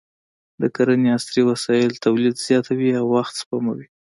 [0.61, 3.85] د کرنې عصري وسایل تولید زیاتوي او وخت سپموي.